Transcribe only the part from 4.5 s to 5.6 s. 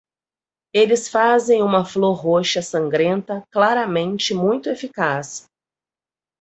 eficaz.